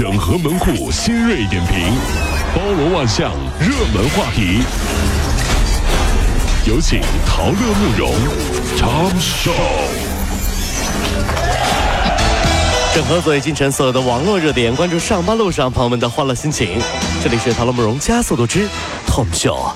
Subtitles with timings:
[0.00, 1.94] 整合门户新锐点评，
[2.56, 4.62] 包罗万象，热门话题。
[6.66, 8.14] 有请陶乐慕容
[8.78, 9.52] 长寿。
[12.94, 16.80] 整合最近城所有的网络热点，关注上班路上朋友们的欢乐心情。
[17.22, 18.66] 这里是陶乐慕容加速度之
[19.06, 19.72] Tom Show。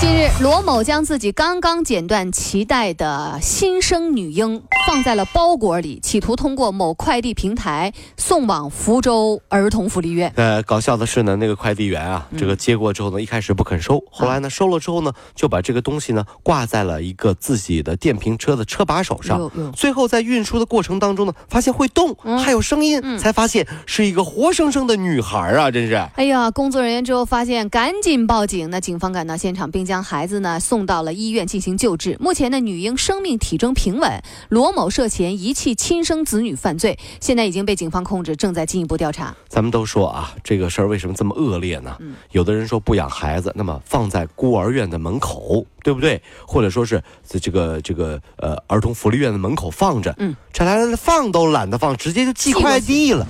[0.00, 10.32] 近日，罗某将自己刚刚剪断脐带的新生女婴放在了包裹里，企图通过某快递平台送往福州儿童福利院。
[10.36, 19.50] 呃，搞笑的是呢，那个快递员啊，这个接过之后呢，一开始不肯收，后来呢收了之后呢，就把这个东西呢挂在了一个自己的电瓶车的车把手上。
[19.74, 25.70] 最后在运输的过程当中呢，发现会动，还有声音，才发现是一个活生生的女孩啊！
[25.70, 25.94] 真是。
[26.16, 28.70] 哎呀，工作人员之后发现，赶紧报警。
[28.70, 32.16] 那警方赶到现场，并将孩子呢送到了医院进行救治。
[32.20, 39.34] 目前呢，女婴生命体征平稳，罗某涉嫌遗弃亲生子女犯罪，现在已经被警方控制，正在进一步调查。
[39.48, 41.96] 咱们都说啊，这个事儿为什么这么恶劣呢？
[42.32, 46.20] 有的人说不养孩子，那么放在孤儿院的门口，对不对？
[46.46, 53.26] 或者说是在这个这个呃儿童福利院的门口放着，嗯，这来来放都懒得放，直接就寄快递了。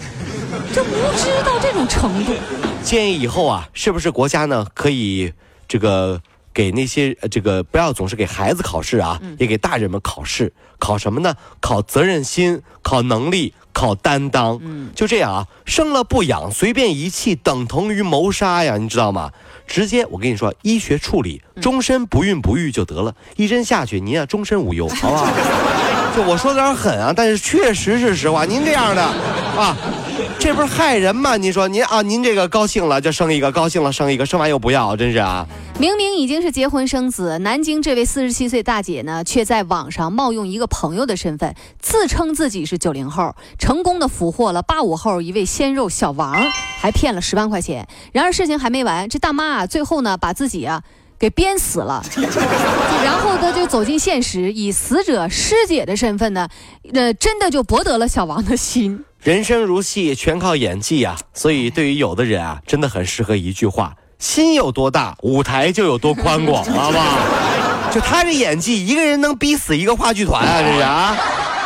[0.74, 2.32] 这无知到这种程度，
[2.82, 5.32] 建议以后啊，是不是国家呢可以
[5.68, 6.20] 这个
[6.52, 11.34] 给那些呃这个不要总是给孩子考试啊，也给大人们考试，考什么呢？
[11.60, 14.58] 考责任心，考能力，考担当。
[14.62, 19.32] 嗯，就这样啊，生了不养，随便遗弃，等同于谋杀呀，你知道吗？
[19.66, 25.28] 直接我跟你说，医学处理，终身不孕不育就得了，一针下去，您啊终身无忧，好不好？
[26.16, 28.44] 就我说的有点狠啊，但是确实是实话。
[28.44, 29.76] 您这样的啊，
[30.40, 31.36] 这不是害人吗？
[31.36, 35.46] 您说您啊，您这个高兴了就生一个，高兴了生一个，生完又不要，真是啊。
[35.78, 46.36] 明明已经是结婚生子，南京这位四十七岁大姐呢，却在网上冒用一个朋友的身份，自称自己是九零后，成功的俘获了八五后一位鲜肉小王，
[46.80, 47.86] 还骗了十万块钱。
[48.12, 50.82] 然而事情还没完，这大妈啊，最后呢，把自己啊。
[51.20, 52.02] 给鞭死了，
[53.04, 56.48] 然后他就走进现实，以死者师姐的身份呢，
[56.94, 59.04] 呃，真的就博得了小王的心。
[59.22, 61.14] 人生如戏，全靠演技啊！
[61.34, 67.18] 所以对于有的人啊，真的很适合一句话：心有多大，舞台就有多宽广， 好不好？
[67.92, 70.62] 就他这演技，一个人能逼死一个话剧团啊！
[70.62, 71.16] 这是啊，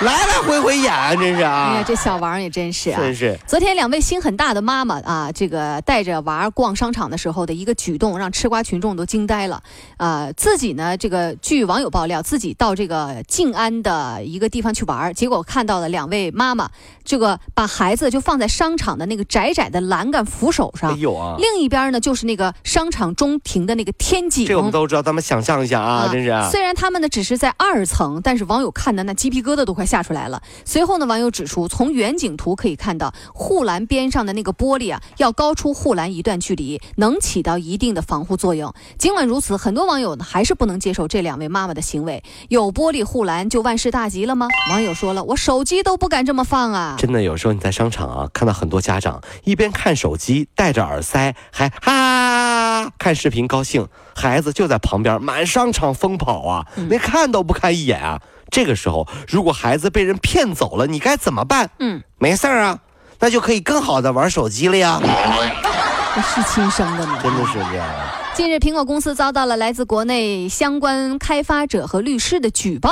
[0.00, 3.38] 来来回回演，真是啊哎啊呀，，这小王也真是啊，真是。
[3.46, 9.62] 昨天两位心很大的妈妈啊，这个带着娃逛商场的时候的一个举动，让吃瓜群众都惊呆了。
[9.96, 16.68] 啊，自己呢，这个据网友爆料，自己到这个静安的一个地方去玩，结果看到了两位妈妈，
[17.04, 24.44] 这个把孩子就放在商场的那个窄窄的栏杆扶手哎上，呦啊，另一边呢就是那个商场中庭的那个天井。
[24.44, 26.50] 这我们都知道，咱们想象一下啊，真是啊。
[26.50, 30.42] 虽然他们呢只是在二层，但是网友看的那鸡皮疙瘩都快吓出来了。
[30.64, 38.72] 随后呢，网友指出，从远景图可以看到，护栏边上的那个玻璃啊，要高出护栏一段距离，能起到一定的防护作用。
[38.98, 42.22] 尽管如此，很多网友呢还是不能接受这两位妈妈的行为。
[42.48, 44.48] 有玻璃护栏就万事大吉了吗？
[44.70, 46.96] 网友说了，我手机都不敢这么放啊。
[46.98, 58.20] 真的，有时候你在商场啊，看到很多家长一边看手机，戴着耳塞，还哈看视频高兴，孩子就在旁边满商场疯跑啊，连看都不看一眼啊。
[58.54, 61.68] 这个时候，如果孩子被人骗走了，你该怎么办？
[61.80, 62.78] 嗯，没事儿啊，
[63.18, 65.00] 那就可以更好的玩手机了呀。
[66.14, 67.18] 这是亲生的吗？
[67.20, 68.20] 真的是这样啊。
[68.36, 72.90] 近日，苹果公司遭到了来自国内相关开发者和律师的举报。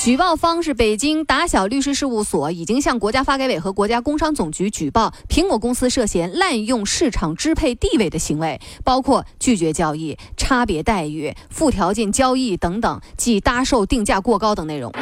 [0.00, 14.92] 举报方是北京达小律师事务所，已经向国家发改委和国家工商总局举报苹果公司涉嫌滥用市场支配地位的行为，包括拒绝交易、差别待遇、附条件交易等等，即搭售定价过高等内容。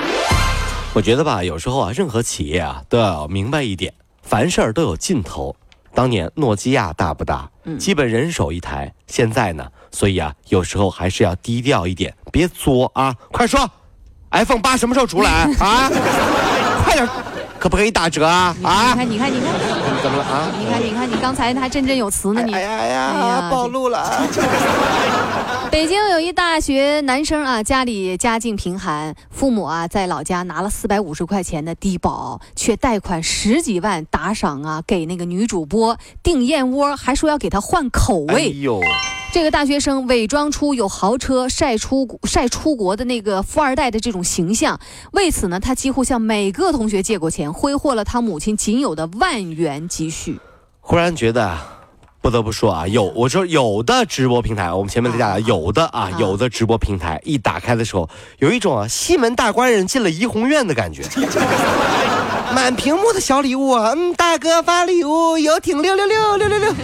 [0.92, 5.56] 我觉得吧，有时候啊，任何企业啊都要明白一点，凡事儿都有尽头。
[5.94, 7.48] 当年诺基亚大不大？
[7.64, 8.92] 嗯基本人手一台。
[9.06, 13.14] 现在呢，所以啊，有时候还是要低调一点，别作啊！
[13.30, 13.70] 快说
[14.32, 15.88] ，iPhone 八什么时候出来啊？
[16.84, 17.08] 快点，
[17.58, 18.54] 可不可以打折啊？
[18.62, 18.94] 啊你啊？
[18.96, 19.48] 看，你看，你看，
[20.04, 20.52] 怎么了啊？
[20.60, 22.60] 你看，你看，你刚才还振振有词呢，你哎。
[22.60, 24.28] 呀哎呀，哎呀暴露了啊！
[25.72, 38.58] 北京有一大学男生啊，家里家境贫寒，父母啊在老家拿了四百五十块钱的低保，却贷款十几万打赏啊，给那个女主播订燕窝，还说要给她换口味哎味。
[38.60, 38.80] 呦，
[39.32, 44.78] 这个大学生伪装出有豪车，晒出晒出国的那个富二代的这种形象。
[45.12, 50.40] 为此呢，他几乎向每个同学借过钱，挥霍了他母亲仅有的万元积蓄。
[50.80, 51.64] 忽然觉得啊，
[52.20, 61.04] 不得不说啊，有我说有的直播平台，我们前面在讲有的啊，有的直播平台一打开的时候，有一种啊西门大官人进了怡红院的感觉。
[62.52, 63.92] 满屏幕的小礼物啊！
[63.96, 66.74] 嗯，大哥发礼物，游艇六六六六六六。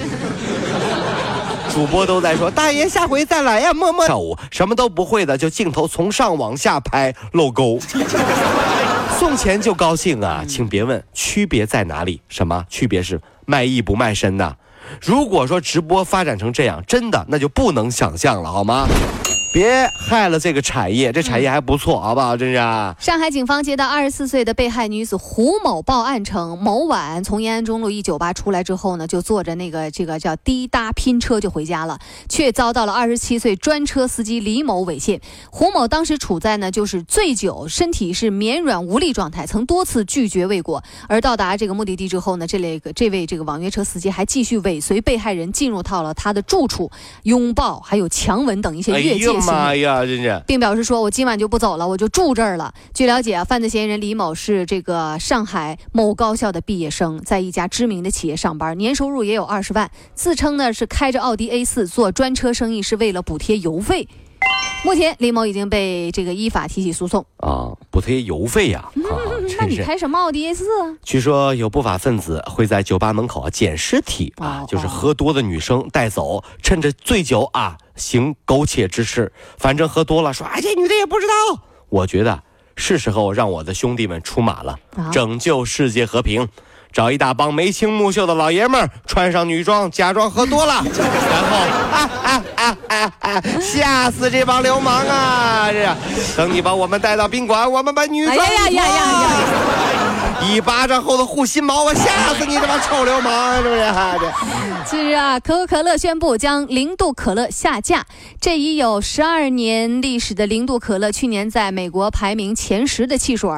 [1.73, 4.07] 主播都在说，大爷下回再来呀，么么。
[4.07, 7.79] 跳舞什么都不会的，就镜头从上往下拍露沟。
[9.21, 12.23] 送钱就高兴啊，请别问区别在哪里。
[12.31, 14.57] 什么区别是卖艺不卖身呐？
[14.99, 18.89] 如果说直播发展成这样，真的那就不能想象了，好吗？
[19.53, 22.37] 别害了这个产业，这产业还不错，好不好？
[22.37, 22.57] 真是。
[23.01, 31.99] 上海警方接到二十四岁的被害女子胡某报案称，某晚从延安中路一酒吧出来之后呢，就坐着那个这个叫滴答拼车就回家了，
[32.29, 35.21] 却遭到了二十七岁专车司机李某猥亵。
[35.51, 40.81] 胡某当时处在呢就是醉酒，身体是绵软无力状态，曾多次拒绝未果。
[41.09, 46.89] 而到达这个目的地之后呢，这类个这位这个网约车司机还继续尾随被害人进入到了他的住处，
[47.25, 49.40] 拥抱还有强吻等一些越界。
[49.47, 50.43] 妈呀，真是！
[50.47, 52.73] 并表示说，我今晚就不走了，我就住这儿了。
[52.95, 64.09] 据了解啊，犯罪嫌疑人李某是这个上海某高校的毕业生，在一家知名的企业上班，年收入也有二十万，自称呢是开着奥迪 A 四做专车生意，是为了补贴油费。
[64.83, 68.91] 目前，李某已经被这个依法提起诉讼啊，补贴油费呀！
[69.59, 70.97] 那你开什么奥迪 A 四啊？
[71.03, 79.33] 据说有不法分子会在酒吧门口啊捡尸体啊，就是喝多的女生带走，趁着醉酒啊行苟且之事。
[79.59, 81.63] 反正喝多了，说哎这女的也不知道。
[81.91, 82.43] 我觉得
[82.75, 84.79] 是时候让我的兄弟们出马了，
[85.13, 86.49] 拯救世界和平。
[86.93, 91.57] 找一大帮眉清目秀的老爷们儿，穿上女装，假装喝多了， 然后
[91.93, 95.71] 啊啊啊啊啊，吓死这帮流氓啊！
[95.73, 95.97] 这
[96.37, 99.29] 等你把我们带到宾馆，我们把女装呀呀呀呀！
[100.51, 103.81] 一巴掌后的护心毛，我吓死你这帮臭流氓，是不是？
[104.91, 108.07] 近日啊，可口可乐宣布将零度可乐下架。
[108.41, 113.51] 这已有十二年历史的零度可乐，去年在美国排名前十的汽水，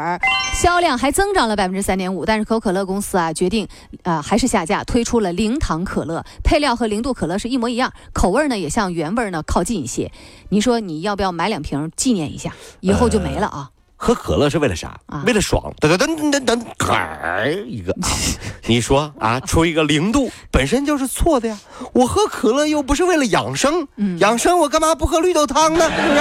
[0.55, 2.27] 销量还增长了百分之三点五。
[2.27, 3.67] 但是可口可乐公司啊，决定
[4.03, 10.11] 啊还是下架，推出了零糖可乐，配料和零度可乐是一模一样，口味呢也向原味呢靠近一些。
[10.49, 12.53] 你说你要不要买两瓶纪念一下？
[12.81, 13.71] 以后就没了啊。
[14.05, 14.99] 喝可乐是为了啥？
[15.25, 15.73] 为了爽！
[15.79, 17.95] 噔噔噔噔噔，噔，一个。
[18.67, 21.57] 你说啊，出一个零度本身就是错的呀。
[21.93, 23.87] 我喝可乐又不是为了养生，
[24.19, 25.85] 养生我干嘛不喝绿豆汤呢？
[25.85, 26.19] 是不是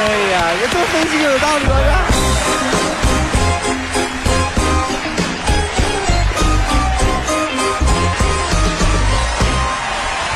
[0.00, 2.08] 哎呀，这多分析有道理啊！